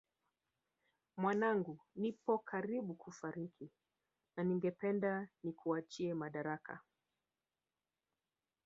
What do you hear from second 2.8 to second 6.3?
kufariki na ningependa nikuachie